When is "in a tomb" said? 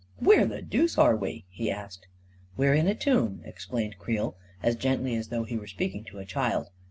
2.73-3.43